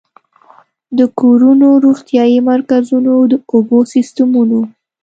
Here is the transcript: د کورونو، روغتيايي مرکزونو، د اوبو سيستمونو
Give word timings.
د 0.97 0.99
کورونو، 1.19 1.67
روغتيايي 1.85 2.39
مرکزونو، 2.51 3.13
د 3.31 3.33
اوبو 3.53 3.79
سيستمونو 3.93 4.59